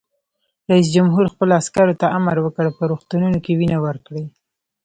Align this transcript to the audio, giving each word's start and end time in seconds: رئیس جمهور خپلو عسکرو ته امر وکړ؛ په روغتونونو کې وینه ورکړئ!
رئیس 0.71 0.87
جمهور 0.95 1.25
خپلو 1.33 1.51
عسکرو 1.61 1.99
ته 2.01 2.05
امر 2.17 2.35
وکړ؛ 2.41 2.67
په 2.77 2.83
روغتونونو 2.91 3.37
کې 3.45 3.57
وینه 3.59 3.77
ورکړئ! 3.85 4.23